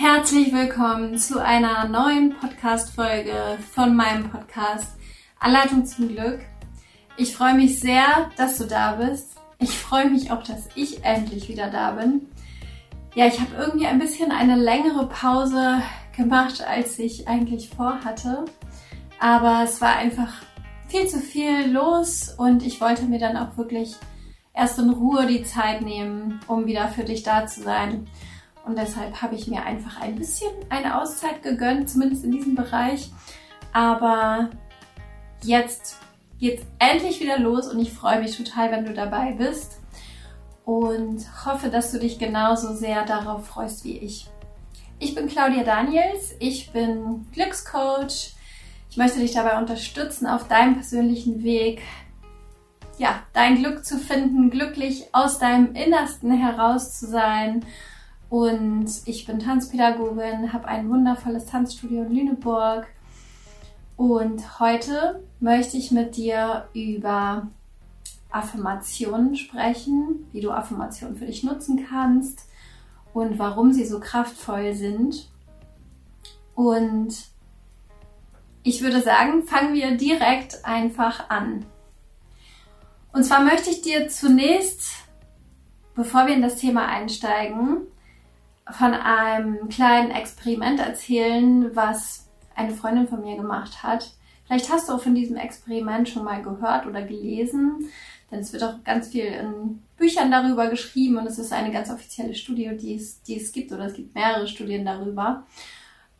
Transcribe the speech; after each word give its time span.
Herzlich 0.00 0.52
willkommen 0.52 1.18
zu 1.18 1.42
einer 1.42 1.88
neuen 1.88 2.32
Podcast-Folge 2.38 3.58
von 3.72 3.96
meinem 3.96 4.30
Podcast 4.30 4.96
Anleitung 5.40 5.86
zum 5.86 6.06
Glück. 6.06 6.38
Ich 7.16 7.34
freue 7.34 7.54
mich 7.54 7.80
sehr, 7.80 8.30
dass 8.36 8.58
du 8.58 8.66
da 8.66 8.92
bist. 8.92 9.40
Ich 9.58 9.76
freue 9.76 10.08
mich 10.08 10.30
auch, 10.30 10.44
dass 10.44 10.68
ich 10.76 11.02
endlich 11.02 11.48
wieder 11.48 11.68
da 11.68 11.90
bin. 11.90 12.28
Ja, 13.16 13.26
ich 13.26 13.40
habe 13.40 13.56
irgendwie 13.58 13.88
ein 13.88 13.98
bisschen 13.98 14.30
eine 14.30 14.54
längere 14.54 15.08
Pause 15.08 15.82
gemacht, 16.16 16.62
als 16.64 16.96
ich 17.00 17.26
eigentlich 17.26 17.68
vorhatte. 17.68 18.44
Aber 19.18 19.64
es 19.64 19.80
war 19.80 19.96
einfach 19.96 20.32
viel 20.86 21.08
zu 21.08 21.18
viel 21.18 21.72
los 21.72 22.32
und 22.38 22.64
ich 22.64 22.80
wollte 22.80 23.06
mir 23.06 23.18
dann 23.18 23.36
auch 23.36 23.56
wirklich 23.56 23.96
erst 24.54 24.78
in 24.78 24.90
Ruhe 24.90 25.26
die 25.26 25.42
Zeit 25.42 25.82
nehmen, 25.82 26.38
um 26.46 26.66
wieder 26.66 26.86
für 26.86 27.02
dich 27.02 27.24
da 27.24 27.48
zu 27.48 27.64
sein. 27.64 28.06
Und 28.68 28.76
deshalb 28.76 29.22
habe 29.22 29.34
ich 29.34 29.46
mir 29.46 29.64
einfach 29.64 29.98
ein 29.98 30.16
bisschen 30.16 30.50
eine 30.68 31.00
Auszeit 31.00 31.42
gegönnt, 31.42 31.88
zumindest 31.88 32.22
in 32.24 32.32
diesem 32.32 32.54
Bereich. 32.54 33.10
Aber 33.72 34.50
jetzt 35.42 35.96
geht 36.38 36.60
es 36.60 36.66
endlich 36.78 37.18
wieder 37.18 37.38
los 37.38 37.66
und 37.66 37.80
ich 37.80 37.94
freue 37.94 38.20
mich 38.20 38.36
total, 38.36 38.70
wenn 38.70 38.84
du 38.84 38.92
dabei 38.92 39.32
bist. 39.32 39.80
Und 40.66 41.24
hoffe, 41.46 41.70
dass 41.70 41.92
du 41.92 41.98
dich 41.98 42.18
genauso 42.18 42.74
sehr 42.74 43.06
darauf 43.06 43.46
freust 43.46 43.86
wie 43.86 43.96
ich. 43.96 44.28
Ich 44.98 45.14
bin 45.14 45.28
Claudia 45.28 45.64
Daniels, 45.64 46.34
ich 46.38 46.70
bin 46.70 47.26
Glückscoach. 47.32 48.34
Ich 48.90 48.98
möchte 48.98 49.20
dich 49.20 49.32
dabei 49.32 49.56
unterstützen, 49.58 50.26
auf 50.26 50.46
deinem 50.46 50.74
persönlichen 50.74 51.42
Weg 51.42 51.80
ja, 52.98 53.22
dein 53.32 53.56
Glück 53.56 53.84
zu 53.84 53.96
finden, 53.96 54.50
glücklich 54.50 55.06
aus 55.12 55.38
deinem 55.38 55.74
Innersten 55.74 56.32
heraus 56.32 56.98
zu 56.98 57.06
sein 57.06 57.64
und 58.30 58.90
ich 59.06 59.26
bin 59.26 59.38
Tanzpädagogin, 59.38 60.52
habe 60.52 60.68
ein 60.68 60.90
wundervolles 60.90 61.46
Tanzstudio 61.46 62.02
in 62.02 62.14
Lüneburg. 62.14 62.86
Und 63.96 64.60
heute 64.60 65.22
möchte 65.40 65.76
ich 65.76 65.90
mit 65.90 66.16
dir 66.16 66.68
über 66.74 67.48
Affirmationen 68.30 69.34
sprechen, 69.34 70.26
wie 70.32 70.40
du 70.40 70.50
Affirmationen 70.50 71.16
für 71.16 71.26
dich 71.26 71.42
nutzen 71.42 71.86
kannst 71.88 72.46
und 73.14 73.38
warum 73.38 73.72
sie 73.72 73.86
so 73.86 73.98
kraftvoll 73.98 74.74
sind. 74.74 75.30
Und 76.54 77.14
ich 78.62 78.82
würde 78.82 79.00
sagen, 79.00 79.44
fangen 79.44 79.72
wir 79.72 79.96
direkt 79.96 80.64
einfach 80.66 81.30
an. 81.30 81.64
Und 83.12 83.24
zwar 83.24 83.42
möchte 83.42 83.70
ich 83.70 83.80
dir 83.80 84.08
zunächst, 84.08 84.90
bevor 85.94 86.26
wir 86.26 86.34
in 86.34 86.42
das 86.42 86.56
Thema 86.56 86.86
einsteigen, 86.86 87.86
von 88.72 88.92
einem 88.94 89.68
kleinen 89.68 90.10
Experiment 90.10 90.80
erzählen, 90.80 91.74
was 91.74 92.28
eine 92.54 92.74
Freundin 92.74 93.08
von 93.08 93.22
mir 93.22 93.36
gemacht 93.36 93.82
hat. 93.82 94.12
Vielleicht 94.46 94.70
hast 94.70 94.88
du 94.88 94.94
auch 94.94 95.02
von 95.02 95.14
diesem 95.14 95.36
Experiment 95.36 96.08
schon 96.08 96.24
mal 96.24 96.42
gehört 96.42 96.86
oder 96.86 97.02
gelesen, 97.02 97.90
denn 98.30 98.40
es 98.40 98.52
wird 98.52 98.64
auch 98.64 98.82
ganz 98.84 99.08
viel 99.08 99.24
in 99.24 99.82
Büchern 99.96 100.30
darüber 100.30 100.68
geschrieben 100.68 101.16
und 101.16 101.26
es 101.26 101.38
ist 101.38 101.52
eine 101.52 101.72
ganz 101.72 101.90
offizielle 101.90 102.34
Studie, 102.34 102.76
die 102.76 102.94
es, 102.94 103.22
die 103.22 103.36
es 103.36 103.52
gibt 103.52 103.72
oder 103.72 103.84
es 103.86 103.94
gibt 103.94 104.14
mehrere 104.14 104.46
Studien 104.46 104.84
darüber. 104.84 105.44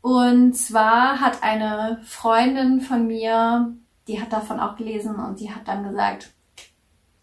Und 0.00 0.54
zwar 0.54 1.20
hat 1.20 1.42
eine 1.42 2.00
Freundin 2.04 2.80
von 2.80 3.06
mir, 3.06 3.74
die 4.06 4.20
hat 4.20 4.32
davon 4.32 4.60
auch 4.60 4.76
gelesen 4.76 5.16
und 5.16 5.40
die 5.40 5.50
hat 5.50 5.66
dann 5.66 5.84
gesagt, 5.84 6.30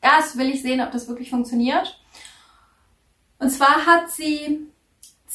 das 0.02 0.38
will 0.38 0.50
ich 0.50 0.62
sehen, 0.62 0.82
ob 0.82 0.92
das 0.92 1.08
wirklich 1.08 1.30
funktioniert. 1.30 2.00
Und 3.40 3.50
zwar 3.50 3.86
hat 3.86 4.10
sie 4.12 4.68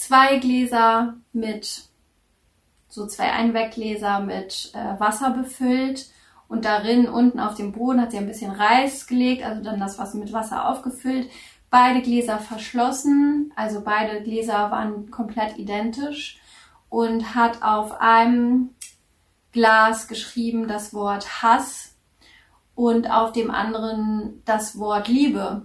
zwei 0.00 0.38
Gläser 0.38 1.14
mit, 1.34 1.84
so 2.88 3.06
zwei 3.06 3.32
Einweggläser 3.32 4.20
mit 4.20 4.72
äh, 4.74 4.98
Wasser 4.98 5.30
befüllt 5.30 6.10
und 6.48 6.64
darin 6.64 7.06
unten 7.06 7.38
auf 7.38 7.54
dem 7.54 7.72
Boden 7.72 8.00
hat 8.00 8.10
sie 8.10 8.16
ein 8.16 8.26
bisschen 8.26 8.50
Reis 8.50 9.06
gelegt, 9.06 9.44
also 9.44 9.62
dann 9.62 9.78
das 9.78 9.98
Wasser 9.98 10.16
mit 10.16 10.32
Wasser 10.32 10.68
aufgefüllt. 10.68 11.30
Beide 11.68 12.00
Gläser 12.00 12.38
verschlossen, 12.38 13.52
also 13.56 13.82
beide 13.82 14.22
Gläser 14.22 14.70
waren 14.70 15.10
komplett 15.10 15.58
identisch 15.58 16.40
und 16.88 17.34
hat 17.34 17.62
auf 17.62 18.00
einem 18.00 18.70
Glas 19.52 20.08
geschrieben 20.08 20.66
das 20.66 20.94
Wort 20.94 21.42
Hass 21.42 21.94
und 22.74 23.10
auf 23.10 23.32
dem 23.32 23.50
anderen 23.50 24.42
das 24.46 24.78
Wort 24.78 25.08
Liebe. 25.08 25.62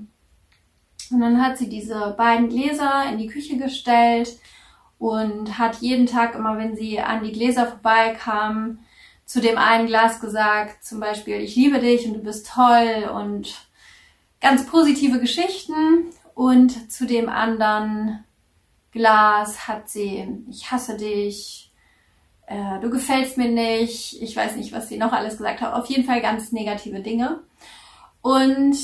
Und 1.11 1.21
dann 1.21 1.41
hat 1.41 1.57
sie 1.57 1.69
diese 1.69 2.13
beiden 2.17 2.49
Gläser 2.49 3.05
in 3.11 3.17
die 3.17 3.27
Küche 3.27 3.57
gestellt 3.57 4.37
und 4.97 5.57
hat 5.57 5.81
jeden 5.81 6.05
Tag 6.05 6.35
immer, 6.35 6.57
wenn 6.57 6.75
sie 6.75 6.99
an 6.99 7.23
die 7.23 7.31
Gläser 7.31 7.67
vorbeikam, 7.67 8.79
zu 9.25 9.41
dem 9.41 9.57
einen 9.57 9.87
Glas 9.87 10.19
gesagt, 10.19 10.83
zum 10.83 10.99
Beispiel, 10.99 11.35
ich 11.41 11.55
liebe 11.55 11.79
dich 11.79 12.07
und 12.07 12.13
du 12.13 12.19
bist 12.19 12.47
toll 12.47 13.09
und 13.13 13.55
ganz 14.39 14.65
positive 14.67 15.19
Geschichten. 15.19 16.11
Und 16.35 16.91
zu 16.91 17.05
dem 17.05 17.29
anderen 17.29 18.23
Glas 18.91 19.67
hat 19.67 19.89
sie, 19.89 20.27
ich 20.49 20.71
hasse 20.71 20.97
dich, 20.97 21.71
äh, 22.47 22.79
du 22.81 22.89
gefällst 22.89 23.37
mir 23.37 23.49
nicht, 23.49 24.21
ich 24.21 24.35
weiß 24.35 24.55
nicht, 24.55 24.71
was 24.71 24.89
sie 24.89 24.97
noch 24.97 25.13
alles 25.13 25.37
gesagt 25.37 25.61
hat, 25.61 25.73
auf 25.73 25.87
jeden 25.87 26.05
Fall 26.05 26.21
ganz 26.21 26.51
negative 26.51 26.99
Dinge. 26.99 27.41
Und 28.21 28.75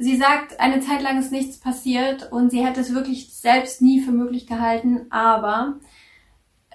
sie 0.00 0.16
sagt, 0.16 0.58
eine 0.58 0.80
Zeit 0.80 1.02
lang 1.02 1.18
ist 1.18 1.30
nichts 1.30 1.58
passiert 1.58 2.32
und 2.32 2.50
sie 2.50 2.64
hätte 2.64 2.80
es 2.80 2.94
wirklich 2.94 3.34
selbst 3.34 3.82
nie 3.82 4.00
für 4.00 4.12
möglich 4.12 4.46
gehalten, 4.46 5.06
aber 5.10 5.78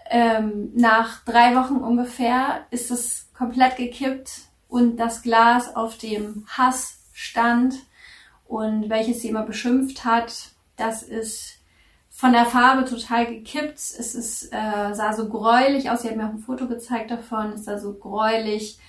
ähm, 0.09 0.72
nach 0.75 1.24
drei 1.25 1.56
Wochen 1.56 1.78
ungefähr 1.78 2.66
ist 2.69 2.91
es 2.91 3.30
komplett 3.38 3.75
gekippt 3.75 4.41
und 4.69 4.97
das 4.97 5.24
Glas 5.24 5.75
auf 5.75 5.97
dem 5.97 6.46
Hass 6.47 7.00
stand 7.14 7.75
und 8.46 8.90
welches 8.90 9.22
sie 9.22 9.30
immer 9.30 9.44
beschimpft 9.44 10.06
hat, 10.06 10.52
das 10.78 11.02
ist 11.03 11.59
von 12.09 12.31
der 12.31 12.46
Farbe 12.46 12.85
total 12.85 13.25
gekippt. 13.25 13.75
Es 13.75 14.16
ist, 14.16 14.53
äh, 14.53 14.94
sah 14.94 15.12
so 15.14 15.28
gräulich 15.28 15.90
aus. 15.90 16.02
Sie 16.02 16.08
hat 16.08 16.16
mir 16.16 16.25
auch 16.25 16.34
ein 16.34 16.40
Foto 16.40 16.68
gezeigt 16.68 17.12
davon. 17.12 17.52
Es 17.52 17.66
sah 17.66 17.78
so 17.78 17.94
gräulich 17.94 18.80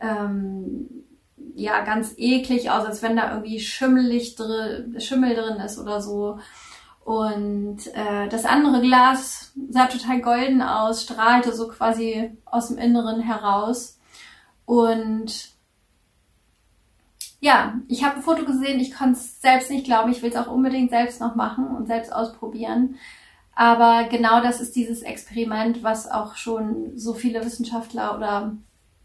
ähm, 0.00 1.06
ja 1.54 1.84
ganz 1.84 2.14
eklig 2.16 2.70
aus, 2.70 2.84
als 2.84 3.02
wenn 3.02 3.16
da 3.16 3.32
irgendwie 3.32 3.60
schimmelig 3.60 4.36
drin, 4.36 5.00
Schimmel 5.00 5.34
drin 5.34 5.56
ist 5.56 5.78
oder 5.78 6.00
so. 6.00 6.38
Und 7.04 7.86
äh, 7.94 8.28
das 8.28 8.44
andere 8.44 8.82
Glas 8.82 9.52
sah 9.70 9.86
total 9.86 10.20
golden 10.20 10.60
aus, 10.60 11.04
strahlte 11.04 11.54
so 11.54 11.68
quasi 11.68 12.36
aus 12.44 12.68
dem 12.68 12.78
Inneren 12.78 13.20
heraus. 13.20 13.98
Und 14.66 15.50
ja, 17.40 17.80
ich 17.88 18.04
habe 18.04 18.16
ein 18.16 18.22
Foto 18.22 18.44
gesehen, 18.44 18.80
ich 18.80 18.94
konnte 18.94 19.18
es 19.18 19.40
selbst 19.40 19.70
nicht 19.70 19.86
glauben, 19.86 20.10
ich 20.10 20.22
will 20.22 20.30
es 20.30 20.36
auch 20.36 20.48
unbedingt 20.48 20.90
selbst 20.90 21.20
noch 21.20 21.34
machen 21.34 21.68
und 21.68 21.86
selbst 21.86 22.12
ausprobieren. 22.12 22.96
Aber 23.54 24.04
genau 24.08 24.40
das 24.40 24.60
ist 24.60 24.76
dieses 24.76 25.02
Experiment, 25.02 25.82
was 25.82 26.10
auch 26.10 26.36
schon 26.36 26.96
so 26.96 27.14
viele 27.14 27.44
Wissenschaftler 27.44 28.16
oder 28.16 28.56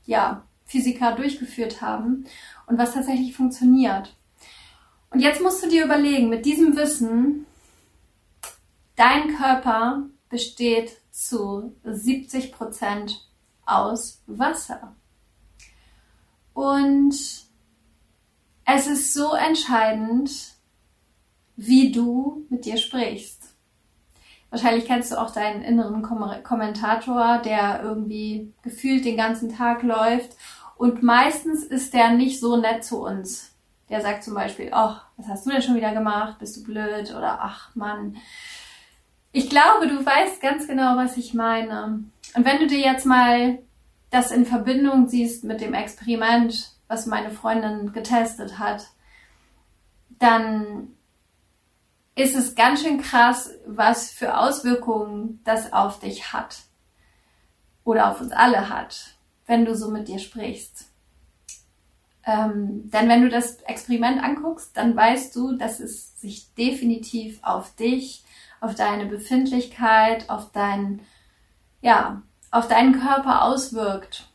ja, 0.06 0.44
Physiker 0.66 1.16
durchgeführt 1.16 1.82
haben 1.82 2.26
und 2.68 2.78
was 2.78 2.94
tatsächlich 2.94 3.36
funktioniert. 3.36 4.16
Und 5.10 5.20
jetzt 5.20 5.42
musst 5.42 5.64
du 5.64 5.70
dir 5.70 5.86
überlegen, 5.86 6.30
mit 6.30 6.46
diesem 6.46 6.76
Wissen, 6.76 7.46
dein 8.96 9.36
Körper 9.36 10.08
besteht 10.30 10.98
zu 11.12 11.76
70 11.84 12.52
Prozent 12.52 13.30
aus 13.66 14.22
Wasser. 14.26 14.96
Und 16.54 17.14
es 18.66 18.88
ist 18.88 19.14
so 19.14 19.34
entscheidend, 19.34 20.56
wie 21.56 21.92
du 21.92 22.46
mit 22.50 22.66
dir 22.66 22.78
sprichst. 22.78 23.43
Wahrscheinlich 24.54 24.86
kennst 24.86 25.12
du 25.12 25.20
auch 25.20 25.32
deinen 25.32 25.64
inneren 25.64 26.04
Kommentator, 26.44 27.40
der 27.40 27.82
irgendwie 27.82 28.54
gefühlt 28.62 29.04
den 29.04 29.18
ganzen 29.18 29.58
Tag 29.58 29.82
läuft. 29.82 30.38
Und 30.78 31.02
meistens 31.02 31.64
ist 31.64 31.96
der 31.96 32.12
nicht 32.12 32.40
so 32.40 32.56
nett 32.56 32.84
zu 32.84 33.04
uns. 33.04 33.52
Der 33.90 34.02
sagt 34.02 34.24
zum 34.24 34.36
Beispiel, 34.36 34.70
ach, 34.72 35.06
was 35.18 35.28
hast 35.28 35.48
du 35.48 35.50
denn 35.50 35.64
schon 35.64 35.74
wieder 35.74 35.92
gemacht? 35.92 36.38
Bist 36.38 36.56
du 36.56 36.64
blöd? 36.64 37.16
Oder 37.16 37.40
ach 37.42 37.74
Mann. 37.74 38.18
Ich 39.32 39.50
glaube, 39.50 39.88
du 39.88 40.06
weißt 40.06 40.40
ganz 40.40 40.68
genau, 40.68 40.98
was 40.98 41.18
ich 41.18 41.34
meine. 41.34 42.04
Und 42.36 42.46
wenn 42.46 42.60
du 42.60 42.68
dir 42.68 42.78
jetzt 42.78 43.08
mal 43.08 43.58
das 44.12 44.30
in 44.30 44.46
Verbindung 44.46 45.08
siehst 45.08 45.44
mit 45.46 45.62
dem 45.62 45.74
Experiment, 45.74 46.74
was 46.88 47.08
meine 47.08 47.32
Freundin 47.32 47.92
getestet 47.92 48.60
hat, 48.60 48.86
dann 50.20 50.90
ist 52.16 52.36
es 52.36 52.56
ganz 52.56 52.82
schön 52.82 53.02
krass, 53.02 53.52
was 53.66 54.12
für 54.12 54.38
Auswirkungen 54.38 55.42
das 55.44 55.74
auf 55.74 56.00
dich 56.00 56.32
hat. 56.34 56.58
Oder 57.84 58.12
auf 58.12 58.22
uns 58.22 58.32
alle 58.32 58.70
hat, 58.70 59.16
wenn 59.46 59.66
du 59.66 59.76
so 59.76 59.90
mit 59.90 60.08
dir 60.08 60.20
sprichst. 60.20 60.86
Ähm, 62.26 62.90
denn 62.90 63.10
wenn 63.10 63.24
du 63.24 63.30
das 63.30 63.56
Experiment 63.64 64.24
anguckst, 64.24 64.78
dann 64.78 64.96
weißt 64.96 65.36
du, 65.36 65.58
dass 65.58 65.80
es 65.80 66.20
sich 66.22 66.54
definitiv 66.54 67.40
auf 67.42 67.76
dich, 67.76 68.24
auf 68.62 68.76
deine 68.76 69.08
Befindlichkeit, 69.08 70.30
auf 70.30 70.52
deinen, 70.52 71.02
ja, 71.82 72.22
auf 72.50 72.68
deinen 72.70 73.00
Körper 73.02 73.44
auswirkt. 73.44 74.30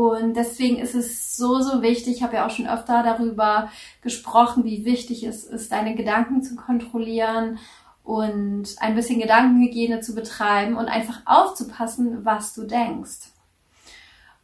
Und 0.00 0.32
deswegen 0.32 0.78
ist 0.78 0.94
es 0.94 1.36
so, 1.36 1.60
so 1.60 1.82
wichtig, 1.82 2.16
ich 2.16 2.22
habe 2.22 2.36
ja 2.36 2.46
auch 2.46 2.50
schon 2.50 2.66
öfter 2.66 3.02
darüber 3.02 3.70
gesprochen, 4.00 4.64
wie 4.64 4.86
wichtig 4.86 5.24
es 5.24 5.44
ist, 5.44 5.72
deine 5.72 5.94
Gedanken 5.94 6.42
zu 6.42 6.56
kontrollieren 6.56 7.58
und 8.02 8.76
ein 8.78 8.94
bisschen 8.94 9.20
Gedankenhygiene 9.20 10.00
zu 10.00 10.14
betreiben 10.14 10.76
und 10.76 10.86
einfach 10.86 11.20
aufzupassen, 11.26 12.24
was 12.24 12.54
du 12.54 12.62
denkst. 12.62 13.28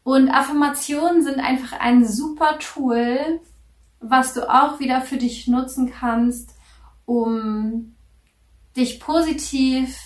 Und 0.04 0.28
Affirmationen 0.28 1.22
sind 1.22 1.40
einfach 1.40 1.80
ein 1.80 2.06
super 2.06 2.58
Tool, 2.58 3.40
was 4.00 4.34
du 4.34 4.52
auch 4.52 4.78
wieder 4.78 5.00
für 5.00 5.16
dich 5.16 5.48
nutzen 5.48 5.90
kannst, 5.90 6.50
um 7.06 7.94
dich 8.76 9.00
positiv 9.00 9.98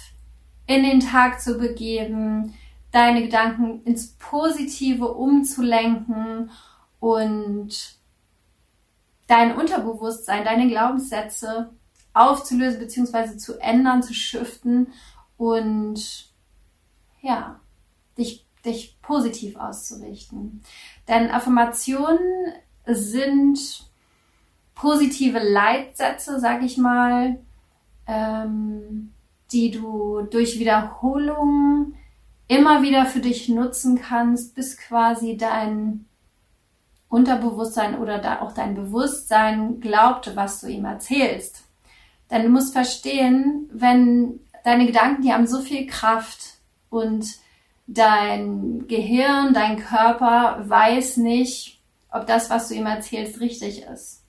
in 0.69 0.85
den 0.85 1.00
Tag 1.00 1.41
zu 1.41 1.58
begeben, 1.58 2.55
deine 2.92 3.22
Gedanken 3.22 3.82
ins 3.84 4.12
Positive 4.19 5.08
umzulenken 5.14 6.50
und 6.98 7.98
dein 9.26 9.56
Unterbewusstsein, 9.56 10.44
deine 10.44 10.69
Glaubenssätze 10.69 11.70
aufzulösen 12.12 12.81
bzw. 12.81 13.37
zu 13.37 13.58
ändern, 13.60 14.02
zu 14.02 14.12
shiften 14.12 14.88
und 15.37 16.31
ja, 17.22 17.60
dich, 18.19 18.46
dich 18.64 19.00
positiv 19.00 19.56
auszurichten. 19.56 20.62
Denn 21.08 21.31
Affirmationen 21.31 22.19
sind 22.87 23.88
positive 24.75 25.38
Leitsätze, 25.38 26.40
sag 26.40 26.62
ich 26.62 26.76
mal, 26.76 27.38
ähm, 28.06 29.12
die 29.52 29.70
du 29.70 30.22
durch 30.22 30.58
Wiederholung 30.58 31.94
immer 32.50 32.82
wieder 32.82 33.06
für 33.06 33.20
dich 33.20 33.49
nutzen 33.49 34.02
kannst, 34.02 34.56
bis 34.56 34.76
quasi 34.76 35.37
dein 35.37 36.05
Unterbewusstsein 37.08 37.97
oder 37.97 38.43
auch 38.43 38.50
dein 38.52 38.75
Bewusstsein 38.75 39.79
glaubt, 39.81 40.35
was 40.35 40.61
du 40.61 40.67
ihm 40.67 40.85
erzählst. 40.85 41.62
Denn 42.29 42.43
du 42.43 42.49
musst 42.49 42.73
verstehen, 42.73 43.70
wenn 43.73 44.41
deine 44.64 44.87
Gedanken, 44.87 45.23
die 45.23 45.32
haben 45.32 45.47
so 45.47 45.61
viel 45.61 45.87
Kraft 45.87 46.55
und 46.91 47.37
dein 47.87 48.88
Gehirn, 48.88 49.55
dein 49.55 49.79
Körper 49.79 50.64
weiß 50.69 51.19
nicht, 51.19 51.81
ob 52.11 52.26
das, 52.26 52.50
was 52.50 52.67
du 52.67 52.75
ihm 52.75 52.87
erzählst, 52.87 53.38
richtig 53.38 53.85
ist. 53.85 54.25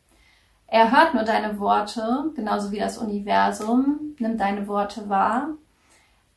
Er 0.68 0.92
hört 0.92 1.16
nur 1.16 1.24
deine 1.24 1.60
Worte, 1.60 2.32
genauso 2.36 2.72
wie 2.72 2.80
das 2.80 3.00
Universum 3.00 4.16
nimmt 4.20 4.40
deine 4.40 4.68
Worte 4.68 5.10
wahr, 5.10 5.56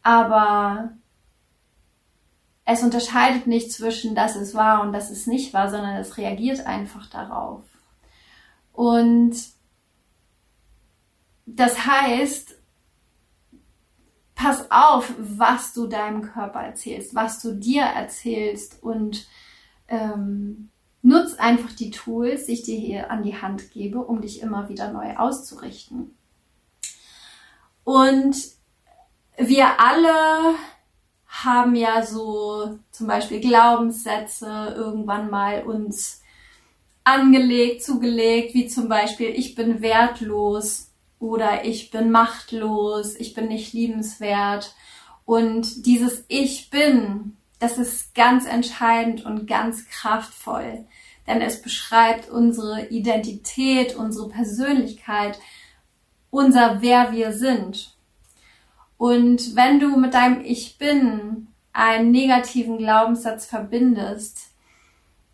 aber 0.02 0.94
es 2.64 2.82
unterscheidet 2.82 3.46
nicht 3.46 3.72
zwischen 3.72 4.14
das 4.14 4.36
ist 4.36 4.54
wahr 4.54 4.82
und 4.82 4.92
das 4.92 5.10
ist 5.10 5.26
nicht 5.26 5.52
wahr, 5.52 5.70
sondern 5.70 5.96
es 5.96 6.16
reagiert 6.16 6.66
einfach 6.66 7.08
darauf. 7.10 7.62
Und 8.72 9.36
das 11.46 11.86
heißt, 11.86 12.56
pass 14.34 14.70
auf, 14.70 15.12
was 15.18 15.74
du 15.74 15.86
deinem 15.86 16.22
Körper 16.22 16.60
erzählst, 16.60 17.14
was 17.14 17.40
du 17.40 17.54
dir 17.54 17.82
erzählst 17.82 18.82
und 18.82 19.26
ähm, 19.88 20.70
nutz 21.02 21.34
einfach 21.34 21.72
die 21.72 21.90
Tools, 21.90 22.46
die 22.46 22.52
ich 22.52 22.62
dir 22.62 22.78
hier 22.78 23.10
an 23.10 23.22
die 23.22 23.40
Hand 23.40 23.70
gebe, 23.72 24.00
um 24.00 24.22
dich 24.22 24.40
immer 24.40 24.68
wieder 24.70 24.90
neu 24.90 25.16
auszurichten. 25.16 26.16
Und 27.84 28.36
wir 29.36 29.78
alle 29.78 30.54
haben 31.44 31.74
ja 31.74 32.04
so 32.04 32.78
zum 32.90 33.06
Beispiel 33.06 33.40
Glaubenssätze 33.40 34.74
irgendwann 34.76 35.30
mal 35.30 35.64
uns 35.64 36.22
angelegt, 37.04 37.84
zugelegt, 37.84 38.54
wie 38.54 38.66
zum 38.66 38.88
Beispiel 38.88 39.28
ich 39.28 39.54
bin 39.54 39.82
wertlos 39.82 40.90
oder 41.18 41.64
ich 41.64 41.90
bin 41.90 42.10
machtlos, 42.10 43.14
ich 43.16 43.34
bin 43.34 43.48
nicht 43.48 43.72
liebenswert. 43.72 44.74
Und 45.24 45.86
dieses 45.86 46.24
Ich 46.28 46.70
bin, 46.70 47.36
das 47.58 47.78
ist 47.78 48.14
ganz 48.14 48.46
entscheidend 48.46 49.24
und 49.24 49.46
ganz 49.46 49.88
kraftvoll, 49.88 50.84
denn 51.26 51.40
es 51.40 51.62
beschreibt 51.62 52.28
unsere 52.28 52.88
Identität, 52.88 53.96
unsere 53.96 54.28
Persönlichkeit, 54.28 55.38
unser 56.30 56.82
Wer 56.82 57.12
wir 57.12 57.32
sind. 57.32 57.96
Und 58.96 59.56
wenn 59.56 59.80
du 59.80 59.96
mit 59.96 60.14
deinem 60.14 60.40
Ich 60.44 60.78
bin 60.78 61.48
einen 61.72 62.10
negativen 62.10 62.78
Glaubenssatz 62.78 63.46
verbindest, 63.46 64.50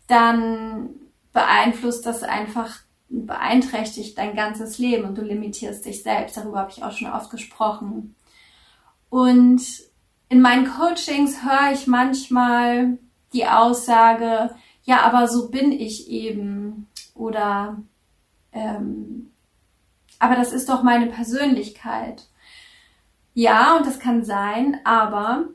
dann 0.07 0.89
beeinflusst 1.33 2.05
das 2.05 2.23
einfach, 2.23 2.79
beeinträchtigt 3.09 4.17
dein 4.17 4.35
ganzes 4.35 4.77
Leben 4.77 5.05
und 5.05 5.17
du 5.17 5.21
limitierst 5.21 5.85
dich 5.85 6.01
selbst. 6.03 6.37
Darüber 6.37 6.59
habe 6.59 6.71
ich 6.71 6.83
auch 6.83 6.91
schon 6.91 7.11
oft 7.11 7.29
gesprochen. 7.29 8.15
Und 9.09 9.61
in 10.29 10.41
meinen 10.41 10.65
Coachings 10.65 11.43
höre 11.43 11.73
ich 11.73 11.87
manchmal 11.87 12.97
die 13.33 13.45
Aussage, 13.47 14.55
ja, 14.83 15.01
aber 15.01 15.27
so 15.27 15.49
bin 15.49 15.71
ich 15.71 16.09
eben. 16.09 16.87
Oder, 17.13 17.77
ähm, 18.51 19.31
aber 20.19 20.35
das 20.35 20.53
ist 20.53 20.69
doch 20.69 20.83
meine 20.83 21.07
Persönlichkeit. 21.07 22.27
Ja, 23.33 23.77
und 23.77 23.85
das 23.85 23.99
kann 23.99 24.23
sein, 24.23 24.79
aber 24.83 25.45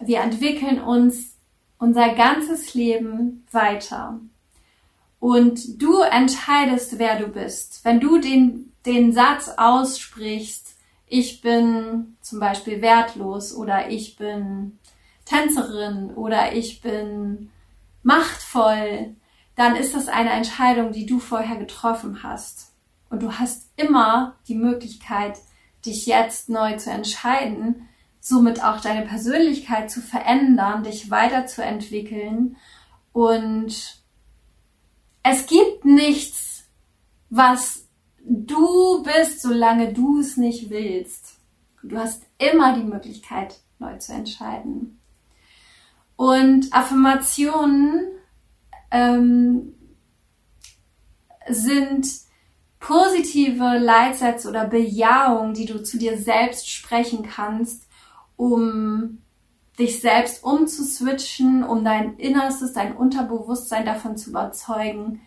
wir 0.00 0.20
entwickeln 0.20 0.80
uns 0.80 1.36
unser 1.78 2.14
ganzes 2.14 2.74
Leben 2.74 3.46
weiter. 3.50 4.20
Und 5.18 5.82
du 5.82 6.00
entscheidest, 6.00 6.98
wer 6.98 7.18
du 7.18 7.28
bist. 7.28 7.84
Wenn 7.84 8.00
du 8.00 8.18
den, 8.18 8.72
den 8.86 9.12
Satz 9.12 9.50
aussprichst, 9.56 10.76
ich 11.06 11.40
bin 11.40 12.16
zum 12.20 12.40
Beispiel 12.40 12.80
wertlos 12.80 13.54
oder 13.54 13.90
ich 13.90 14.16
bin 14.16 14.78
Tänzerin 15.24 16.10
oder 16.14 16.54
ich 16.54 16.80
bin 16.80 17.50
machtvoll, 18.02 19.14
dann 19.56 19.76
ist 19.76 19.94
das 19.94 20.08
eine 20.08 20.30
Entscheidung, 20.30 20.92
die 20.92 21.06
du 21.06 21.18
vorher 21.18 21.56
getroffen 21.56 22.22
hast. 22.22 22.72
Und 23.10 23.22
du 23.22 23.32
hast 23.32 23.68
immer 23.76 24.36
die 24.48 24.54
Möglichkeit, 24.54 25.38
dich 25.84 26.06
jetzt 26.06 26.48
neu 26.48 26.76
zu 26.76 26.90
entscheiden, 26.90 27.88
somit 28.20 28.62
auch 28.62 28.80
deine 28.80 29.06
Persönlichkeit 29.06 29.90
zu 29.90 30.00
verändern, 30.00 30.84
dich 30.84 31.10
weiterzuentwickeln. 31.10 32.56
Und 33.12 34.02
es 35.22 35.46
gibt 35.46 35.84
nichts, 35.84 36.64
was 37.30 37.88
du 38.22 39.02
bist, 39.02 39.42
solange 39.42 39.92
du 39.92 40.20
es 40.20 40.36
nicht 40.36 40.70
willst. 40.70 41.38
Du 41.82 41.96
hast 41.96 42.24
immer 42.38 42.76
die 42.76 42.84
Möglichkeit, 42.84 43.60
neu 43.78 43.96
zu 43.96 44.12
entscheiden. 44.12 45.00
Und 46.16 46.72
Affirmationen 46.74 48.08
ähm, 48.90 49.74
sind 51.48 52.06
positive 52.80 53.78
Leitsätze 53.78 54.48
oder 54.48 54.66
Bejahungen, 54.66 55.54
die 55.54 55.66
du 55.66 55.82
zu 55.82 55.98
dir 55.98 56.18
selbst 56.18 56.68
sprechen 56.68 57.22
kannst, 57.22 57.86
um 58.36 59.18
dich 59.78 60.00
selbst 60.00 60.42
umzuswitchen, 60.42 61.62
um 61.62 61.84
dein 61.84 62.16
Innerstes, 62.16 62.72
dein 62.72 62.96
Unterbewusstsein 62.96 63.84
davon 63.84 64.16
zu 64.16 64.30
überzeugen, 64.30 65.20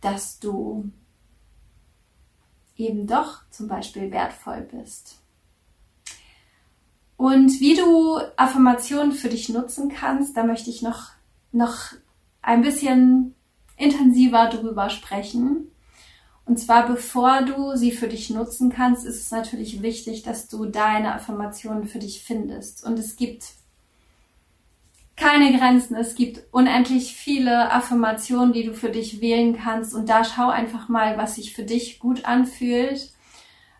dass 0.00 0.38
du 0.38 0.90
eben 2.76 3.06
doch 3.06 3.42
zum 3.50 3.68
Beispiel 3.68 4.10
wertvoll 4.10 4.60
bist. 4.60 5.18
Und 7.16 7.60
wie 7.60 7.76
du 7.76 8.18
Affirmationen 8.36 9.12
für 9.12 9.28
dich 9.28 9.48
nutzen 9.48 9.88
kannst, 9.88 10.36
da 10.36 10.44
möchte 10.44 10.70
ich 10.70 10.82
noch, 10.82 11.10
noch 11.52 11.92
ein 12.42 12.62
bisschen 12.62 13.34
intensiver 13.76 14.48
drüber 14.48 14.90
sprechen. 14.90 15.70
Und 16.46 16.58
zwar 16.58 16.86
bevor 16.86 17.42
du 17.42 17.74
sie 17.74 17.92
für 17.92 18.08
dich 18.08 18.30
nutzen 18.30 18.70
kannst, 18.70 19.06
ist 19.06 19.20
es 19.20 19.30
natürlich 19.30 19.82
wichtig, 19.82 20.22
dass 20.22 20.48
du 20.48 20.66
deine 20.66 21.14
Affirmationen 21.14 21.86
für 21.86 21.98
dich 21.98 22.22
findest. 22.22 22.84
Und 22.84 22.98
es 22.98 23.16
gibt 23.16 23.44
keine 25.16 25.56
Grenzen. 25.56 25.96
Es 25.96 26.14
gibt 26.14 26.42
unendlich 26.52 27.14
viele 27.14 27.70
Affirmationen, 27.72 28.52
die 28.52 28.64
du 28.64 28.74
für 28.74 28.90
dich 28.90 29.20
wählen 29.20 29.56
kannst. 29.56 29.94
Und 29.94 30.08
da 30.08 30.24
schau 30.24 30.48
einfach 30.48 30.88
mal, 30.88 31.16
was 31.16 31.36
sich 31.36 31.54
für 31.54 31.62
dich 31.62 31.98
gut 31.98 32.24
anfühlt. 32.24 33.12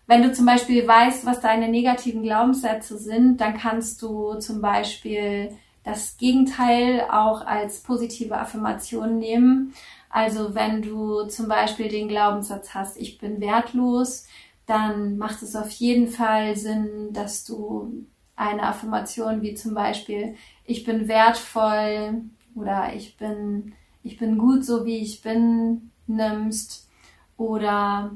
Wenn 0.06 0.22
du 0.22 0.32
zum 0.32 0.46
Beispiel 0.46 0.86
weißt, 0.86 1.26
was 1.26 1.40
deine 1.40 1.68
negativen 1.68 2.22
Glaubenssätze 2.22 2.98
sind, 2.98 3.40
dann 3.40 3.56
kannst 3.56 4.00
du 4.02 4.34
zum 4.34 4.60
Beispiel 4.60 5.56
das 5.82 6.16
Gegenteil 6.16 7.06
auch 7.10 7.46
als 7.46 7.80
positive 7.80 8.36
Affirmation 8.38 9.18
nehmen. 9.18 9.74
Also 10.14 10.54
wenn 10.54 10.80
du 10.80 11.24
zum 11.24 11.48
Beispiel 11.48 11.88
den 11.88 12.06
Glaubenssatz 12.06 12.72
hast, 12.72 12.96
ich 12.98 13.18
bin 13.18 13.40
wertlos, 13.40 14.28
dann 14.64 15.18
macht 15.18 15.42
es 15.42 15.56
auf 15.56 15.70
jeden 15.70 16.06
Fall 16.06 16.54
Sinn, 16.54 17.08
dass 17.12 17.44
du 17.44 18.06
eine 18.36 18.62
Affirmation 18.62 19.42
wie 19.42 19.54
zum 19.54 19.74
Beispiel 19.74 20.36
ich 20.64 20.84
bin 20.84 21.08
wertvoll 21.08 22.22
oder 22.54 22.94
ich 22.94 23.16
bin 23.16 23.74
ich 24.04 24.16
bin 24.16 24.38
gut 24.38 24.64
so 24.64 24.84
wie 24.86 24.98
ich 24.98 25.20
bin 25.20 25.90
nimmst. 26.06 26.88
Oder 27.36 28.12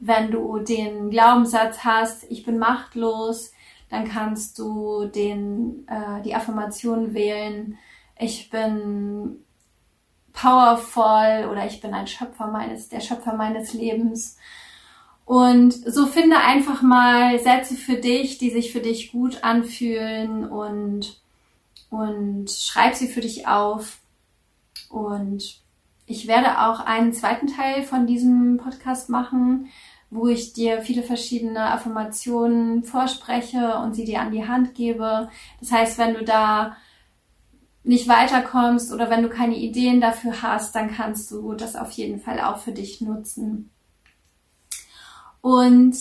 wenn 0.00 0.30
du 0.30 0.58
den 0.58 1.08
Glaubenssatz 1.08 1.78
hast, 1.82 2.30
ich 2.30 2.44
bin 2.44 2.58
machtlos, 2.58 3.52
dann 3.88 4.06
kannst 4.06 4.58
du 4.58 5.06
den, 5.06 5.88
äh, 5.88 6.20
die 6.22 6.34
Affirmation 6.34 7.14
wählen, 7.14 7.78
ich 8.18 8.50
bin 8.50 9.44
powerful 10.40 11.48
oder 11.50 11.66
ich 11.66 11.80
bin 11.80 11.94
ein 11.94 12.06
Schöpfer 12.06 12.46
meines, 12.46 12.88
der 12.88 13.00
Schöpfer 13.00 13.34
meines 13.34 13.72
Lebens. 13.72 14.36
Und 15.24 15.72
so 15.72 16.06
finde 16.06 16.38
einfach 16.38 16.80
mal 16.80 17.38
Sätze 17.38 17.74
für 17.74 17.96
dich, 17.96 18.38
die 18.38 18.50
sich 18.50 18.72
für 18.72 18.80
dich 18.80 19.12
gut 19.12 19.42
anfühlen 19.42 20.48
und, 20.48 21.20
und 21.90 22.50
schreib 22.50 22.94
sie 22.94 23.08
für 23.08 23.20
dich 23.20 23.46
auf. 23.46 23.98
Und 24.88 25.60
ich 26.06 26.26
werde 26.28 26.62
auch 26.62 26.80
einen 26.80 27.12
zweiten 27.12 27.48
Teil 27.48 27.82
von 27.82 28.06
diesem 28.06 28.56
Podcast 28.56 29.10
machen, 29.10 29.68
wo 30.10 30.28
ich 30.28 30.54
dir 30.54 30.80
viele 30.80 31.02
verschiedene 31.02 31.72
Affirmationen 31.72 32.84
vorspreche 32.84 33.76
und 33.78 33.94
sie 33.94 34.04
dir 34.04 34.20
an 34.20 34.30
die 34.30 34.48
Hand 34.48 34.74
gebe. 34.74 35.28
Das 35.60 35.72
heißt, 35.72 35.98
wenn 35.98 36.14
du 36.14 36.24
da 36.24 36.76
nicht 37.88 38.06
weiterkommst 38.06 38.92
oder 38.92 39.08
wenn 39.08 39.22
du 39.22 39.30
keine 39.30 39.56
Ideen 39.56 40.00
dafür 40.00 40.42
hast, 40.42 40.74
dann 40.74 40.94
kannst 40.94 41.30
du 41.30 41.54
das 41.54 41.74
auf 41.74 41.90
jeden 41.92 42.20
Fall 42.20 42.38
auch 42.40 42.58
für 42.58 42.72
dich 42.72 43.00
nutzen. 43.00 43.70
Und 45.40 45.96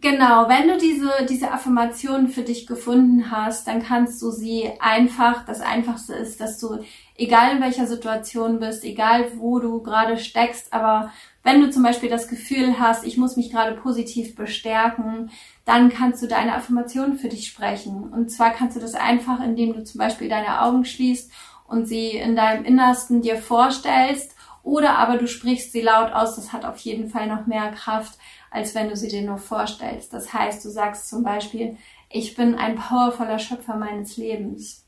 Genau, 0.00 0.48
wenn 0.48 0.68
du 0.68 0.78
diese, 0.78 1.10
diese 1.28 1.50
Affirmation 1.50 2.28
für 2.28 2.42
dich 2.42 2.66
gefunden 2.66 3.30
hast, 3.30 3.66
dann 3.66 3.82
kannst 3.82 4.22
du 4.22 4.30
sie 4.30 4.70
einfach, 4.80 5.44
das 5.44 5.60
Einfachste 5.60 6.14
ist, 6.14 6.40
dass 6.40 6.58
du, 6.58 6.78
egal 7.16 7.56
in 7.56 7.62
welcher 7.62 7.86
Situation 7.86 8.60
bist, 8.60 8.84
egal 8.84 9.32
wo 9.36 9.58
du 9.58 9.82
gerade 9.82 10.18
steckst, 10.18 10.72
aber 10.72 11.12
wenn 11.42 11.60
du 11.60 11.70
zum 11.70 11.82
Beispiel 11.82 12.08
das 12.08 12.28
Gefühl 12.28 12.78
hast, 12.78 13.04
ich 13.04 13.16
muss 13.16 13.36
mich 13.36 13.50
gerade 13.50 13.76
positiv 13.76 14.34
bestärken, 14.36 15.30
dann 15.64 15.90
kannst 15.90 16.22
du 16.22 16.28
deine 16.28 16.54
Affirmation 16.54 17.18
für 17.18 17.28
dich 17.28 17.48
sprechen. 17.48 18.12
Und 18.12 18.30
zwar 18.30 18.50
kannst 18.50 18.76
du 18.76 18.80
das 18.80 18.94
einfach, 18.94 19.42
indem 19.42 19.74
du 19.74 19.82
zum 19.84 19.98
Beispiel 19.98 20.28
deine 20.28 20.62
Augen 20.62 20.84
schließt 20.84 21.32
und 21.66 21.86
sie 21.86 22.10
in 22.10 22.36
deinem 22.36 22.64
Innersten 22.64 23.22
dir 23.22 23.36
vorstellst, 23.36 24.36
oder 24.64 24.96
aber 24.96 25.18
du 25.18 25.26
sprichst 25.26 25.72
sie 25.72 25.80
laut 25.80 26.12
aus, 26.12 26.36
das 26.36 26.52
hat 26.52 26.64
auf 26.64 26.78
jeden 26.78 27.08
Fall 27.08 27.26
noch 27.26 27.46
mehr 27.46 27.72
Kraft 27.72 28.16
als 28.52 28.74
wenn 28.74 28.88
du 28.88 28.96
sie 28.96 29.08
dir 29.08 29.22
nur 29.22 29.38
vorstellst. 29.38 30.12
Das 30.12 30.32
heißt, 30.32 30.64
du 30.64 30.68
sagst 30.68 31.08
zum 31.08 31.22
Beispiel, 31.22 31.78
ich 32.10 32.36
bin 32.36 32.54
ein 32.54 32.76
powervoller 32.76 33.38
Schöpfer 33.38 33.76
meines 33.76 34.18
Lebens. 34.18 34.86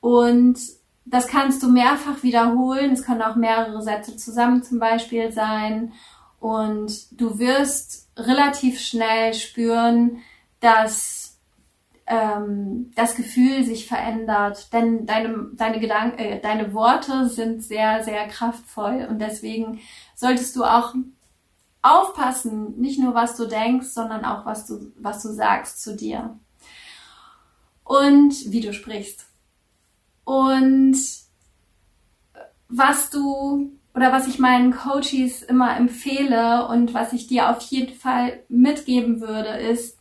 Und 0.00 0.58
das 1.04 1.26
kannst 1.26 1.62
du 1.62 1.68
mehrfach 1.70 2.22
wiederholen. 2.22 2.92
Es 2.92 3.04
können 3.04 3.22
auch 3.22 3.36
mehrere 3.36 3.82
Sätze 3.82 4.16
zusammen 4.16 4.62
zum 4.62 4.78
Beispiel 4.78 5.32
sein. 5.32 5.92
Und 6.40 7.20
du 7.20 7.38
wirst 7.38 8.08
relativ 8.16 8.80
schnell 8.80 9.34
spüren, 9.34 10.18
dass 10.60 11.38
ähm, 12.06 12.90
das 12.94 13.16
Gefühl 13.16 13.64
sich 13.64 13.86
verändert. 13.86 14.72
Denn 14.72 15.06
deine, 15.06 15.50
deine, 15.54 15.80
Gedanken, 15.80 16.18
äh, 16.18 16.40
deine 16.40 16.72
Worte 16.72 17.28
sind 17.28 17.62
sehr, 17.62 18.02
sehr 18.02 18.26
kraftvoll. 18.28 19.06
Und 19.08 19.18
deswegen 19.18 19.80
solltest 20.14 20.56
du 20.56 20.64
auch 20.64 20.94
aufpassen, 21.82 22.78
nicht 22.80 22.98
nur 22.98 23.14
was 23.14 23.36
du 23.36 23.46
denkst, 23.46 23.88
sondern 23.88 24.24
auch 24.24 24.46
was 24.46 24.66
du, 24.66 24.92
was 24.96 25.22
du 25.22 25.28
sagst 25.28 25.82
zu 25.82 25.94
dir. 25.94 26.38
Und 27.84 28.50
wie 28.50 28.60
du 28.60 28.72
sprichst. 28.72 29.26
Und 30.24 30.96
was 32.68 33.10
du 33.10 33.70
oder 33.94 34.12
was 34.12 34.26
ich 34.26 34.38
meinen 34.38 34.72
Coaches 34.72 35.42
immer 35.42 35.76
empfehle 35.76 36.66
und 36.68 36.94
was 36.94 37.12
ich 37.12 37.28
dir 37.28 37.50
auf 37.50 37.60
jeden 37.62 37.94
Fall 37.94 38.40
mitgeben 38.48 39.20
würde, 39.20 39.50
ist, 39.50 39.98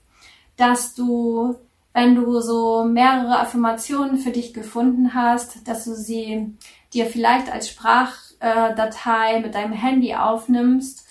dass 0.58 0.96
du, 0.96 1.56
wenn 1.94 2.16
du 2.16 2.40
so 2.40 2.84
mehrere 2.86 3.40
Affirmationen 3.40 4.18
für 4.18 4.32
dich 4.32 4.54
gefunden 4.54 5.14
hast, 5.14 5.68
dass 5.68 5.86
du 5.86 5.94
sie 5.94 6.58
dir 6.94 7.06
vielleicht 7.06 7.52
als 7.52 7.70
Sprachdatei 7.70 9.40
mit 9.42 9.54
deinem 9.54 9.74
Handy 9.74 10.16
aufnimmst 10.16 11.08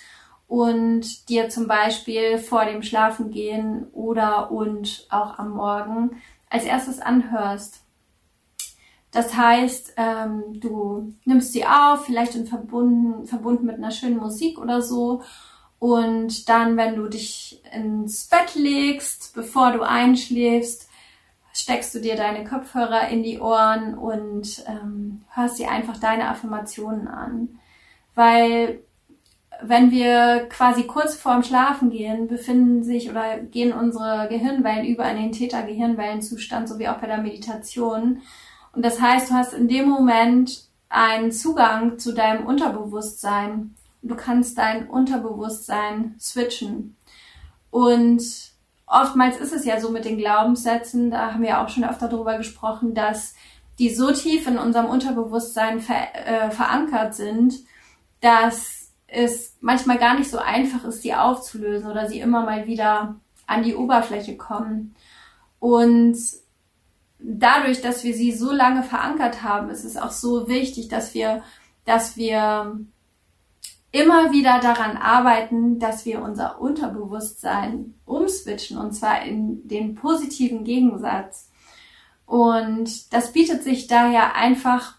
und 0.49 1.28
dir 1.28 1.49
zum 1.49 1.69
Beispiel 1.69 2.38
vor 2.38 2.64
dem 2.64 2.83
Schlafengehen 2.83 3.87
oder 3.92 4.50
und 4.50 5.07
auch 5.09 5.38
am 5.38 5.50
Morgen 5.52 6.21
als 6.50 6.64
erstes 6.64 7.00
anhörst. 7.00 7.81
Das 9.12 9.37
heißt, 9.37 9.95
ähm, 9.99 10.59
du 10.59 11.14
nimmst 11.25 11.52
sie 11.52 11.66
auf, 11.66 12.07
vielleicht 12.07 12.35
in 12.35 12.47
verbunden, 12.47 13.26
verbunden 13.26 13.66
mit 13.66 13.76
einer 13.76 13.90
schönen 13.90 14.16
Musik 14.16 14.59
oder 14.59 14.81
so. 14.83 15.23
Und 15.78 16.49
dann, 16.49 16.76
wenn 16.76 16.97
du 16.97 17.09
dich 17.09 17.61
ins 17.73 18.26
Bett 18.28 18.54
legst, 18.54 19.35
bevor 19.35 19.73
du 19.73 19.83
einschläfst, 19.83 20.88
steckst 21.52 21.95
du 21.95 22.00
dir 22.00 22.16
deine 22.16 22.45
Kopfhörer 22.45 23.09
in 23.09 23.23
die 23.23 23.38
Ohren 23.38 23.99
und 23.99 24.64
ähm, 24.66 25.25
hörst 25.35 25.59
dir 25.59 25.71
einfach 25.71 25.99
deine 25.99 26.28
Affirmationen 26.28 27.07
an. 27.09 27.61
Weil 28.14 28.81
wenn 29.61 29.90
wir 29.90 30.47
quasi 30.49 30.85
kurz 30.85 31.14
vorm 31.14 31.42
Schlafen 31.42 31.90
gehen, 31.90 32.28
befinden 32.28 32.83
sich 32.83 33.11
oder 33.11 33.38
gehen 33.38 33.73
unsere 33.73 34.28
Gehirnwellen 34.28 34.87
über 34.87 35.09
in 35.11 35.19
den 35.19 35.33
Theta-Gehirnwellenzustand, 35.33 36.69
so 36.69 36.78
wie 36.78 36.88
auch 36.88 36.99
bei 36.99 37.07
der 37.07 37.19
Meditation. 37.19 38.23
Und 38.73 38.85
das 38.85 39.00
heißt, 39.00 39.31
du 39.31 39.35
hast 39.35 39.52
in 39.52 39.69
dem 39.69 39.88
Moment 39.88 40.64
einen 40.88 41.33
Zugang 41.33 41.99
zu 41.99 42.12
deinem 42.12 42.47
Unterbewusstsein. 42.47 43.75
Du 44.02 44.14
kannst 44.14 44.59
dein 44.59 44.88
Unterbewusstsein 44.88 46.17
switchen. 46.19 46.97
Und 47.71 48.23
oftmals 48.87 49.38
ist 49.38 49.52
es 49.52 49.64
ja 49.64 49.81
so 49.81 49.91
mit 49.91 50.05
den 50.05 50.19
Glaubenssätzen, 50.19 51.11
da 51.11 51.33
haben 51.33 51.43
wir 51.43 51.61
auch 51.61 51.69
schon 51.69 51.85
öfter 51.85 52.09
darüber 52.09 52.37
gesprochen, 52.37 52.95
dass 52.95 53.35
die 53.79 53.95
so 53.95 54.12
tief 54.12 54.47
in 54.47 54.59
unserem 54.59 54.87
Unterbewusstsein 54.87 55.81
ver 55.81 56.14
äh, 56.14 56.50
verankert 56.50 57.14
sind, 57.14 57.55
dass 58.21 58.93
es 59.07 59.57
manchmal 59.61 59.99
gar 59.99 60.19
nicht 60.19 60.31
so 60.31 60.38
einfach 60.38 60.85
ist, 60.85 61.02
sie 61.02 61.14
aufzulösen 61.14 61.91
oder 61.91 62.09
sie 62.09 62.21
immer 62.21 62.45
mal 62.45 62.67
wieder 62.67 63.17
an 63.47 63.62
die 63.62 63.75
Oberfläche 63.75 64.37
kommen. 64.37 64.95
Und 65.59 66.19
dadurch, 67.23 67.81
dass 67.81 68.05
wir 68.05 68.14
sie 68.14 68.33
so 68.33 68.52
lange 68.52 68.83
verankert 68.83 69.43
haben, 69.43 69.71
ist 69.71 69.85
es 69.85 69.97
auch 69.97 70.11
so 70.11 70.49
wichtig, 70.49 70.88
dass 70.88 71.14
wir, 71.14 71.43
dass 71.85 72.17
wir 72.17 72.81
immer 73.93 74.33
wieder 74.33 74.59
daran 74.61 74.97
arbeiten, 74.97 75.79
dass 75.79 76.07
wir 76.07 76.23
unser 76.23 76.61
Unterbewusstsein 76.61 77.95
umswitchen 78.07 78.79
und 78.79 78.93
zwar 78.93 79.23
in 79.23 79.69
den 79.69 79.95
positiven 79.95 80.64
Gegensatz. 80.64 81.50
Und 82.25 83.12
das 83.12 83.33
bietet 83.33 83.62
sich 83.62 83.87
daher 83.87 84.35
einfach 84.35 84.95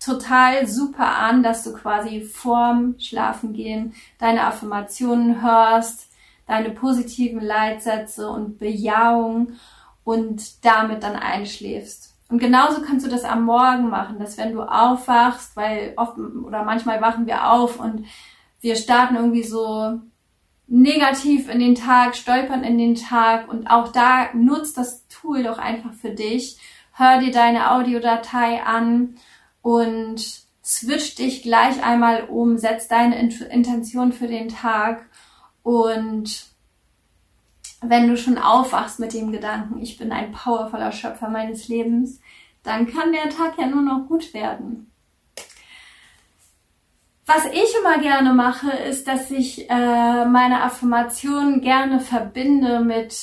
total 0.00 0.66
super 0.66 1.16
an, 1.16 1.42
dass 1.42 1.62
du 1.62 1.72
quasi 1.72 2.22
vorm 2.22 2.96
Schlafengehen 2.98 3.94
deine 4.18 4.44
Affirmationen 4.44 5.42
hörst, 5.42 6.10
deine 6.46 6.70
positiven 6.70 7.40
Leitsätze 7.40 8.28
und 8.28 8.58
Bejahungen 8.58 9.58
und 10.08 10.64
damit 10.64 11.02
dann 11.02 11.16
einschläfst. 11.16 12.14
Und 12.30 12.38
genauso 12.38 12.80
kannst 12.80 13.04
du 13.04 13.10
das 13.10 13.24
am 13.24 13.44
Morgen 13.44 13.90
machen, 13.90 14.18
dass 14.18 14.38
wenn 14.38 14.54
du 14.54 14.62
aufwachst, 14.62 15.54
weil 15.54 15.92
oft 15.96 16.16
oder 16.18 16.62
manchmal 16.62 17.02
wachen 17.02 17.26
wir 17.26 17.52
auf 17.52 17.78
und 17.78 18.06
wir 18.62 18.76
starten 18.76 19.16
irgendwie 19.16 19.42
so 19.42 20.00
negativ 20.66 21.50
in 21.50 21.60
den 21.60 21.74
Tag, 21.74 22.16
stolpern 22.16 22.64
in 22.64 22.78
den 22.78 22.94
Tag 22.94 23.50
und 23.50 23.66
auch 23.66 23.92
da 23.92 24.32
nutzt 24.32 24.78
das 24.78 25.06
Tool 25.08 25.42
doch 25.42 25.58
einfach 25.58 25.92
für 25.92 26.10
dich. 26.10 26.58
Hör 26.94 27.18
dir 27.18 27.30
deine 27.30 27.72
Audiodatei 27.72 28.62
an 28.62 29.16
und 29.60 30.40
switch 30.64 31.16
dich 31.16 31.42
gleich 31.42 31.84
einmal 31.84 32.24
um, 32.30 32.56
setz 32.56 32.88
deine 32.88 33.20
Intention 33.20 34.14
für 34.14 34.26
den 34.26 34.48
Tag 34.48 35.04
und 35.62 36.47
wenn 37.80 38.08
du 38.08 38.16
schon 38.16 38.38
aufwachst 38.38 38.98
mit 38.98 39.12
dem 39.14 39.32
Gedanken, 39.32 39.80
ich 39.80 39.98
bin 39.98 40.12
ein 40.12 40.32
powervoller 40.32 40.92
Schöpfer 40.92 41.28
meines 41.28 41.68
Lebens, 41.68 42.20
dann 42.62 42.86
kann 42.86 43.12
der 43.12 43.30
Tag 43.30 43.58
ja 43.58 43.66
nur 43.66 43.82
noch 43.82 44.08
gut 44.08 44.34
werden. 44.34 44.90
Was 47.24 47.44
ich 47.44 47.74
immer 47.78 47.98
gerne 47.98 48.32
mache, 48.32 48.70
ist, 48.70 49.06
dass 49.06 49.30
ich 49.30 49.68
äh, 49.68 50.24
meine 50.24 50.62
Affirmationen 50.62 51.60
gerne 51.60 52.00
verbinde 52.00 52.80
mit 52.80 53.14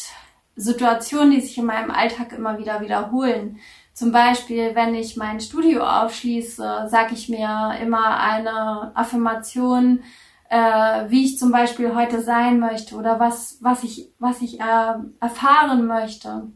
Situationen, 0.55 1.31
die 1.31 1.41
sich 1.41 1.57
in 1.57 1.65
meinem 1.65 1.89
Alltag 1.89 2.31
immer 2.31 2.59
wieder 2.59 2.81
wiederholen. 2.81 3.59
Zum 3.93 4.11
Beispiel, 4.11 4.75
wenn 4.75 4.93
ich 4.93 5.17
mein 5.17 5.39
Studio 5.39 5.83
aufschließe, 5.83 6.87
sage 6.87 7.13
ich 7.13 7.29
mir 7.29 7.77
immer 7.81 8.19
eine 8.19 8.91
Affirmation, 8.95 10.03
äh, 10.49 11.09
wie 11.09 11.25
ich 11.25 11.37
zum 11.37 11.51
Beispiel 11.51 11.95
heute 11.95 12.21
sein 12.21 12.59
möchte 12.59 12.95
oder 12.95 13.19
was, 13.19 13.57
was 13.61 13.83
ich, 13.83 14.11
was 14.19 14.41
ich 14.41 14.59
äh, 14.59 14.93
erfahren 15.19 15.85
möchte. 15.85 16.47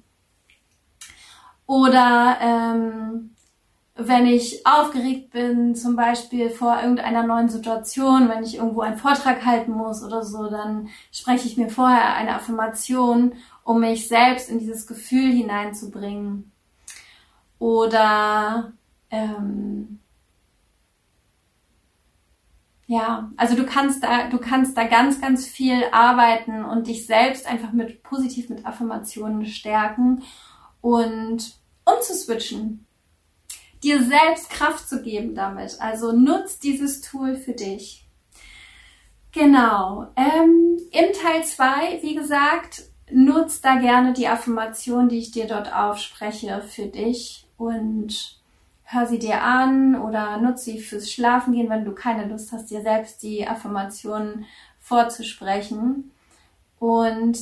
Oder 1.65 2.37
ähm, 2.41 3.35
wenn 3.95 4.25
ich 4.25 4.65
aufgeregt 4.65 5.31
bin, 5.31 5.75
zum 5.75 5.95
Beispiel 5.95 6.49
vor 6.49 6.79
irgendeiner 6.81 7.23
neuen 7.23 7.49
Situation, 7.49 8.29
wenn 8.29 8.43
ich 8.43 8.55
irgendwo 8.55 8.81
einen 8.81 8.97
Vortrag 8.97 9.45
halten 9.45 9.71
muss 9.71 10.03
oder 10.03 10.23
so, 10.23 10.49
dann 10.49 10.87
spreche 11.11 11.47
ich 11.47 11.57
mir 11.57 11.69
vorher 11.69 12.15
eine 12.15 12.35
Affirmation, 12.35 13.33
um 13.63 13.81
mich 13.81 14.07
selbst 14.07 14.49
in 14.49 14.59
dieses 14.59 14.87
Gefühl 14.87 15.31
hineinzubringen. 15.31 16.51
Oder 17.59 18.71
ähm, 19.11 19.99
ja, 22.89 23.31
also 23.37 23.55
du 23.55 23.67
kannst 23.67 24.03
da, 24.03 24.29
du 24.29 24.39
kannst 24.39 24.75
da 24.75 24.83
ganz, 24.83 25.21
ganz 25.21 25.45
viel 25.45 25.83
arbeiten 25.91 26.65
und 26.65 26.87
dich 26.87 27.05
selbst 27.05 27.45
einfach 27.45 27.71
mit 27.71 28.01
positiv 28.01 28.49
mit 28.49 28.65
Affirmationen 28.65 29.45
stärken 29.45 30.23
und 30.81 31.53
umzuswitchen 31.85 32.87
dir 33.83 34.01
selbst 34.01 34.49
Kraft 34.49 34.89
zu 34.89 35.03
geben 35.03 35.35
damit. 35.35 35.79
Also 35.79 36.13
nutz 36.13 36.57
dieses 36.57 37.01
Tool 37.01 37.35
für 37.35 37.53
dich. 37.53 38.07
Genau. 39.33 40.07
Ähm, 40.15 40.79
Im 40.89 41.13
Teil 41.13 41.43
2, 41.43 42.01
wie 42.01 42.15
gesagt, 42.15 42.85
nutz 43.11 43.61
da 43.61 43.75
gerne 43.75 44.13
die 44.13 44.27
Affirmation, 44.27 45.09
die 45.09 45.19
ich 45.19 45.29
dir 45.29 45.45
dort 45.45 45.71
aufspreche, 45.71 46.63
für 46.67 46.87
dich 46.87 47.45
und 47.55 48.38
hör 48.91 49.05
sie 49.05 49.19
dir 49.19 49.43
an 49.43 49.95
oder 49.95 50.37
nutze 50.37 50.71
sie 50.71 50.79
fürs 50.79 51.11
Schlafengehen, 51.11 51.69
wenn 51.69 51.85
du 51.85 51.93
keine 51.93 52.25
Lust 52.25 52.51
hast, 52.51 52.71
dir 52.71 52.81
selbst 52.81 53.21
die 53.21 53.47
Affirmationen 53.47 54.45
vorzusprechen. 54.79 56.11
Und 56.79 57.37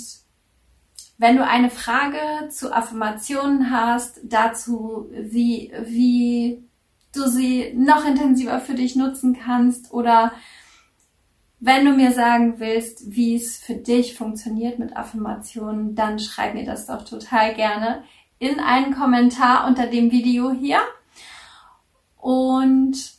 wenn 1.18 1.38
du 1.38 1.46
eine 1.46 1.70
Frage 1.70 2.50
zu 2.50 2.76
Affirmationen 2.76 3.72
hast, 3.72 4.20
dazu, 4.24 5.10
wie, 5.12 5.72
wie 5.86 6.64
du 7.16 7.28
sie 7.28 7.74
noch 7.76 8.06
intensiver 8.06 8.60
für 8.60 8.76
dich 8.76 8.98
nutzen 8.98 9.38
kannst 9.42 9.94
oder 9.94 10.34
wenn 11.60 11.86
du 11.86 11.94
mir 11.94 12.12
sagen 12.12 12.60
willst, 12.60 13.16
wie 13.16 13.36
es 13.36 13.58
für 13.58 13.76
dich 13.76 14.16
funktioniert 14.16 14.80
mit 14.80 14.98
Affirmationen, 14.98 15.96
dann 15.96 16.20
schreib 16.20 16.56
mir 16.56 16.66
das 16.66 16.88
doch 16.88 17.04
total 17.06 17.56
gerne 17.56 18.04
in 18.38 18.60
einen 18.60 18.94
Kommentar 18.94 19.66
unter 19.66 19.88
dem 19.88 20.12
Video 20.12 20.52
hier. 20.52 20.80
Und 22.18 23.14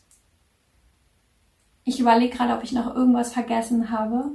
ich 1.84 2.00
überlege 2.00 2.36
gerade, 2.36 2.54
ob 2.54 2.62
ich 2.62 2.72
noch 2.72 2.94
irgendwas 2.94 3.32
vergessen 3.32 3.90
habe. 3.90 4.32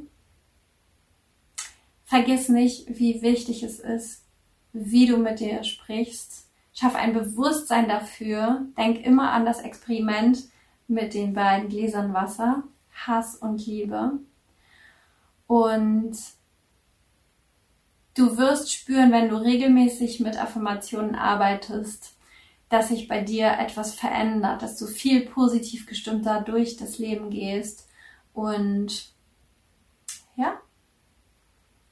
Vergiss 2.05 2.49
nicht, 2.49 2.99
wie 2.99 3.21
wichtig 3.21 3.63
es 3.63 3.79
ist, 3.79 4.23
wie 4.71 5.05
du 5.05 5.17
mit 5.17 5.39
dir 5.39 5.63
sprichst. 5.63 6.47
Schaff 6.73 6.95
ein 6.95 7.13
Bewusstsein 7.13 7.87
dafür. 7.87 8.65
Denk 8.77 9.05
immer 9.05 9.31
an 9.31 9.45
das 9.45 9.59
Experiment 9.61 10.43
mit 10.87 11.13
den 11.13 11.33
beiden 11.33 11.69
Gläsern 11.69 12.13
Wasser, 12.13 12.63
Hass 12.91 13.35
und 13.35 13.65
Liebe. 13.65 14.19
Und 15.47 16.17
du 18.15 18.37
wirst 18.37 18.73
spüren, 18.73 19.11
wenn 19.11 19.29
du 19.29 19.35
regelmäßig 19.35 20.19
mit 20.19 20.41
Affirmationen 20.41 21.15
arbeitest, 21.15 22.15
dass 22.73 22.87
sich 22.87 23.07
bei 23.07 23.21
dir 23.21 23.59
etwas 23.59 23.93
verändert, 23.93 24.63
dass 24.63 24.77
du 24.77 24.87
viel 24.87 25.27
positiv 25.27 25.85
gestimmter 25.85 26.41
durch 26.41 26.75
das 26.75 26.97
Leben 26.97 27.29
gehst 27.29 27.87
und 28.33 29.11
ja, 30.35 30.59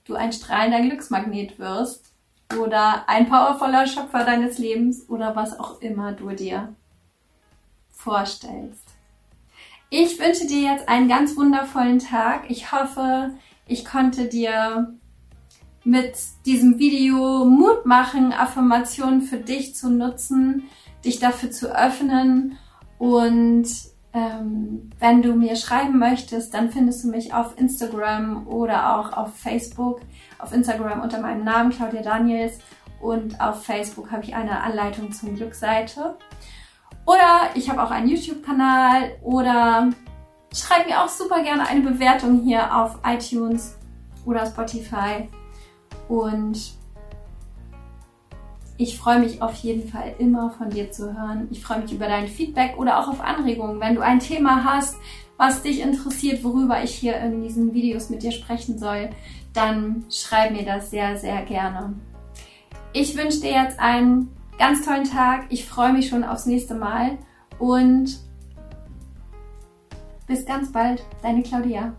du 0.06 0.16
ein 0.16 0.34
strahlender 0.34 0.82
Glücksmagnet 0.82 1.60
wirst 1.60 2.12
oder 2.60 3.08
ein 3.08 3.30
powervoller 3.30 3.86
Schöpfer 3.86 4.26
deines 4.26 4.58
Lebens 4.58 5.08
oder 5.08 5.36
was 5.36 5.60
auch 5.60 5.82
immer 5.82 6.14
du 6.14 6.32
dir 6.32 6.74
vorstellst. 7.92 8.84
Ich 9.92 10.18
wünsche 10.20 10.48
dir 10.48 10.62
jetzt 10.62 10.90
einen 10.90 11.08
ganz 11.08 11.38
wundervollen 11.38 12.00
Tag. 12.00 12.50
Ich 12.50 12.72
hoffe, 12.72 13.36
ich 13.68 13.86
konnte 13.86 14.28
dir 14.28 14.98
mit 15.84 16.16
diesem 16.46 16.78
Video 16.80 17.46
Mut 17.46 17.86
machen, 17.86 18.34
Affirmationen 18.34 19.22
für 19.22 19.38
dich 19.38 19.76
zu 19.76 19.90
nutzen, 19.90 20.64
dich 21.04 21.20
dafür 21.20 21.52
zu 21.52 21.76
öffnen 21.76 22.58
und 22.98 23.68
ähm, 24.14 24.90
wenn 25.00 25.22
du 25.22 25.34
mir 25.34 25.56
schreiben 25.56 25.98
möchtest, 25.98 26.54
dann 26.54 26.70
findest 26.70 27.04
du 27.04 27.10
mich 27.10 27.34
auf 27.34 27.58
Instagram 27.58 28.46
oder 28.48 28.98
auch 28.98 29.14
auf 29.14 29.36
Facebook. 29.36 30.02
Auf 30.38 30.54
Instagram 30.54 31.02
unter 31.02 31.22
meinem 31.22 31.44
Namen 31.44 31.72
Claudia 31.72 32.02
Daniels 32.02 32.60
und 33.00 33.40
auf 33.40 33.64
Facebook 33.64 34.12
habe 34.12 34.24
ich 34.24 34.36
eine 34.36 34.62
Anleitung 34.62 35.12
zum 35.12 35.36
Glücksseite. 35.36 36.18
Oder 37.06 37.50
ich 37.56 37.70
habe 37.70 37.82
auch 37.82 37.92
einen 37.92 38.10
YouTube-Kanal 38.10 39.14
oder 39.24 39.90
schreib 40.54 40.88
mir 40.88 41.02
auch 41.02 41.10
super 41.10 41.42
gerne 41.42 41.68
eine 41.68 41.82
Bewertung 41.82 42.42
hier 42.44 42.76
auf 42.76 43.00
iTunes 43.06 43.78
oder 44.26 44.46
Spotify. 44.46 45.30
Und 46.12 46.74
ich 48.76 48.98
freue 48.98 49.20
mich 49.20 49.42
auf 49.42 49.56
jeden 49.56 49.88
Fall 49.88 50.14
immer 50.20 50.50
von 50.50 50.70
dir 50.70 50.92
zu 50.92 51.18
hören. 51.18 51.48
Ich 51.52 51.64
freue 51.64 51.80
mich 51.80 51.94
über 51.94 52.08
dein 52.08 52.28
Feedback 52.28 52.78
oder 52.78 53.00
auch 53.00 53.08
auf 53.08 53.22
Anregungen. 53.22 53.80
Wenn 53.80 53.96
du 53.96 54.02
ein 54.02 54.20
Thema 54.20 54.66
hast, 54.66 54.98
was 55.38 55.62
dich 55.62 55.80
interessiert, 55.80 56.44
worüber 56.44 56.84
ich 56.84 56.94
hier 56.94 57.16
in 57.16 57.42
diesen 57.42 57.74
Videos 57.74 58.10
mit 58.10 58.24
dir 58.24 58.34
sprechen 58.34 58.78
soll, 58.78 59.12
dann 59.54 60.04
schreib 60.10 60.52
mir 60.52 60.66
das 60.66 60.90
sehr, 60.90 61.16
sehr 61.16 61.44
gerne. 61.44 61.94
Ich 62.92 63.16
wünsche 63.16 63.40
dir 63.40 63.52
jetzt 63.52 63.80
einen 63.80 64.36
ganz 64.58 64.84
tollen 64.84 65.06
Tag. 65.06 65.46
Ich 65.48 65.64
freue 65.64 65.94
mich 65.94 66.10
schon 66.10 66.26
aufs 66.26 66.46
nächste 66.46 66.76
Mal 66.76 67.20
und 67.58 68.20
bis 70.28 70.46
ganz 70.46 70.74
bald, 70.74 71.06
deine 71.24 71.42
Claudia. 71.42 71.94